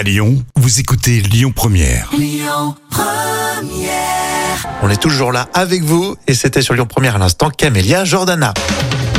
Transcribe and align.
À 0.00 0.02
Lyon, 0.02 0.42
vous 0.56 0.80
écoutez 0.80 1.20
Lyon 1.20 1.52
Première. 1.54 2.08
On 4.80 4.88
est 4.88 4.96
toujours 4.96 5.30
là 5.30 5.50
avec 5.52 5.82
vous 5.82 6.16
et 6.26 6.32
c'était 6.32 6.62
sur 6.62 6.72
Lyon 6.72 6.86
Première 6.86 7.16
à 7.16 7.18
l'instant 7.18 7.50
Camélia 7.50 8.06
Jordana. 8.06 8.54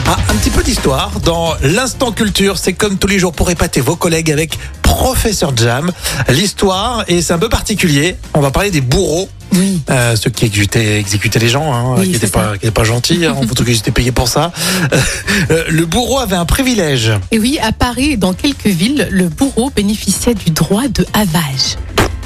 Ah, 0.08 0.18
un 0.30 0.36
petit 0.38 0.50
peu 0.50 0.64
d'histoire 0.64 1.12
dans 1.20 1.54
l'instant 1.62 2.12
culture, 2.12 2.58
c'est 2.58 2.74
comme 2.74 2.98
tous 2.98 3.06
les 3.06 3.20
jours 3.20 3.32
pour 3.32 3.52
épater 3.52 3.80
vos 3.80 3.96
collègues 3.96 4.32
avec 4.32 4.58
Professeur 4.82 5.56
Jam. 5.56 5.92
L'histoire, 6.30 7.06
et 7.08 7.22
c'est 7.22 7.34
un 7.34 7.38
peu 7.38 7.50
particulier, 7.50 8.16
on 8.34 8.42
va 8.42 8.50
parler 8.50 8.72
des 8.72 8.82
bourreaux. 8.82 9.30
Oui. 9.54 9.82
Euh, 9.90 10.16
ceux 10.16 10.30
qui 10.30 10.46
exécutaient, 10.46 11.00
exécutaient 11.00 11.40
les 11.40 11.50
gens, 11.50 11.74
hein, 11.74 11.96
Oui, 11.98 12.06
qui 12.06 12.12
n'étaient 12.12 12.72
pas, 12.72 12.84
gentils, 12.84 13.26
hein, 13.26 13.36
en 13.38 13.46
tout 13.46 13.64
cas 13.64 13.72
ils 13.72 13.78
étaient 13.78 13.92
payés 13.92 14.12
pour 14.12 14.28
ça. 14.28 14.52
Euh, 15.50 15.64
le 15.70 15.86
bourreau 15.86 16.20
avait 16.20 16.36
un 16.36 16.46
privilège. 16.46 17.12
Et 17.32 17.40
oui, 17.40 17.58
à 17.62 17.72
Paris 17.72 18.12
et 18.12 18.18
dans 18.18 18.34
quelques 18.34 18.68
villes, 18.68 19.08
le 19.12 19.28
bourreau 19.28 19.72
bénéficiait 19.76 20.34
du 20.34 20.52
droit 20.52 20.88
de 20.88 21.06
havage. 21.14 21.78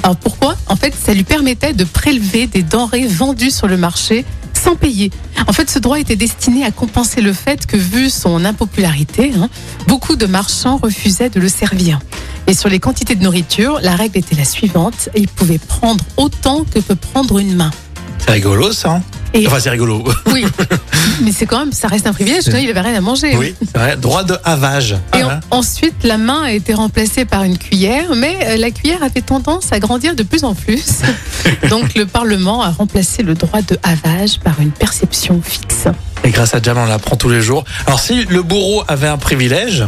Alors 0.02 0.16
pourquoi? 0.16 0.54
En 0.68 0.76
fait, 0.76 0.94
ça 0.94 1.14
lui 1.14 1.24
permettait 1.24 1.72
de 1.72 1.84
prélever 1.84 2.46
des 2.46 2.62
denrées 2.62 3.06
vendues 3.06 3.50
sur 3.50 3.66
le 3.66 3.76
marché 3.76 4.24
sans 4.54 4.76
payer. 4.76 5.10
En 5.46 5.52
fait, 5.52 5.70
ce 5.70 5.78
droit 5.78 5.98
était 5.98 6.16
destiné 6.16 6.64
à 6.64 6.70
compenser 6.70 7.20
le 7.20 7.32
fait 7.32 7.66
que, 7.66 7.76
vu 7.76 8.10
son 8.10 8.44
impopularité, 8.44 9.32
hein, 9.36 9.48
beaucoup 9.86 10.16
de 10.16 10.26
marchands 10.26 10.78
refusaient 10.82 11.30
de 11.30 11.40
le 11.40 11.48
servir. 11.48 12.00
Et 12.46 12.54
sur 12.54 12.68
les 12.68 12.78
quantités 12.78 13.14
de 13.14 13.22
nourriture, 13.22 13.78
la 13.82 13.96
règle 13.96 14.18
était 14.18 14.36
la 14.36 14.44
suivante 14.44 15.08
il 15.16 15.28
pouvait 15.28 15.58
prendre 15.58 16.04
autant 16.16 16.64
que 16.64 16.78
peut 16.78 16.94
prendre 16.94 17.38
une 17.38 17.54
main. 17.56 17.70
C'est 18.18 18.30
rigolo 18.32 18.72
ça. 18.72 18.90
hein 18.92 19.02
Et 19.34 19.46
Enfin 19.46 19.58
c'est 19.60 19.70
rigolo. 19.70 20.04
oui, 20.32 20.44
mais 21.22 21.32
c'est 21.32 21.46
quand 21.46 21.58
même, 21.58 21.72
ça 21.72 21.88
reste 21.88 22.06
un 22.06 22.12
privilège. 22.12 22.44
sinon 22.44 22.58
il 22.58 22.70
avait 22.70 22.80
rien 22.80 22.94
à 22.96 23.00
manger. 23.00 23.36
Oui, 23.36 23.54
c'est 23.60 23.76
vrai. 23.76 23.96
Droit 23.96 24.24
de 24.24 24.36
havage. 24.44 24.92
Et 24.92 25.22
Ah, 25.22 25.28
hein. 25.32 25.40
ensuite, 25.50 26.02
la 26.04 26.18
main 26.18 26.42
a 26.44 26.52
été 26.52 26.72
remplacée 26.74 27.24
par 27.24 27.42
une 27.42 27.58
cuillère, 27.58 28.14
mais 28.16 28.38
euh, 28.46 28.56
la 28.56 28.70
cuillère 28.70 29.02
avait 29.02 29.20
tendance 29.22 29.72
à 29.72 29.78
grandir 29.80 30.14
de 30.14 30.22
plus 30.22 30.44
en 30.44 30.54
plus. 30.54 30.84
Donc 31.70 31.94
le 31.94 32.06
Parlement 32.06 32.62
a 32.62 32.70
remplacé 32.70 33.22
le 33.22 33.34
droit 33.34 33.60
de 33.62 33.76
havage 33.82 34.38
par 34.40 34.60
une 34.60 34.70
perception 34.70 35.40
fixe. 35.44 35.84
Et 36.24 36.30
grâce 36.30 36.54
à 36.54 36.62
Jam, 36.62 36.78
on 36.78 36.86
l'apprend 36.86 37.16
tous 37.16 37.28
les 37.28 37.42
jours. 37.42 37.64
Alors, 37.86 38.00
si 38.00 38.24
le 38.24 38.42
bourreau 38.42 38.82
avait 38.88 39.06
un 39.06 39.18
privilège, 39.18 39.84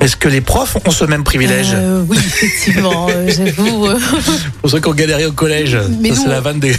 est-ce 0.00 0.16
que 0.16 0.28
les 0.28 0.40
profs 0.40 0.76
ont 0.84 0.90
ce 0.90 1.04
même 1.04 1.24
privilège 1.24 1.72
Euh, 1.74 2.04
oui, 2.08 2.16
effectivement, 2.18 3.08
euh, 3.10 3.28
j'avoue. 3.36 3.86
euh, 3.86 3.98
Pour 4.60 4.70
ceux 4.70 4.80
qui 4.80 4.88
ont 4.88 4.94
galéré 4.94 5.26
au 5.26 5.32
collège, 5.32 5.76
Mais 6.00 6.10
ça, 6.14 6.22
c'est 6.22 6.28
la 6.28 6.38
on- 6.38 6.42
vanne 6.42 6.60
des. 6.60 6.76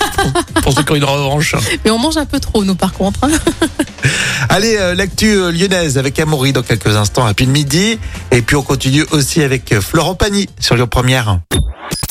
pour 0.62 0.72
ceux 0.72 0.82
qui 0.82 0.92
ont 0.92 0.96
une 0.96 1.04
revanche. 1.04 1.54
mais 1.84 1.90
on 1.90 1.98
mange 1.98 2.16
un 2.16 2.26
peu 2.26 2.40
trop, 2.40 2.64
nous, 2.64 2.74
par 2.74 2.92
contre. 2.92 3.20
hein. 3.24 3.30
Allez, 4.48 4.76
euh, 4.78 4.94
l'actu 4.94 5.34
lyonnaise 5.52 5.98
avec 5.98 6.18
Amaury 6.18 6.52
dans 6.52 6.62
quelques 6.62 6.94
instants 6.96 7.24
à 7.26 7.34
pile 7.34 7.48
midi. 7.50 7.98
Et 8.30 8.42
puis, 8.42 8.56
on 8.56 8.62
continue 8.62 9.04
aussi 9.12 9.42
avec 9.42 9.78
Florent 9.80 10.14
Pagny 10.14 10.48
sur 10.60 10.74
Lyon 10.76 10.86
Première. 10.86 11.40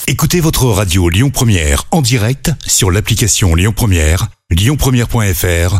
Écoutez 0.07 0.39
votre 0.41 0.65
radio 0.65 1.09
Lyon 1.09 1.29
Première 1.29 1.83
en 1.91 2.01
direct 2.01 2.51
sur 2.67 2.91
l'application 2.91 3.55
Lyon 3.55 3.71
Première, 3.75 4.27
lyonpremière.fr 4.51 5.79